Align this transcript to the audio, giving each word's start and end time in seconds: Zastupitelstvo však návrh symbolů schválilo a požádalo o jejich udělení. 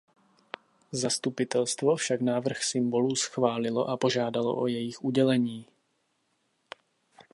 Zastupitelstvo 0.91 1.95
však 1.95 2.21
návrh 2.21 2.63
symbolů 2.63 3.15
schválilo 3.15 3.89
a 3.89 3.97
požádalo 3.97 4.57
o 4.61 4.67
jejich 4.67 5.03
udělení. 5.03 5.65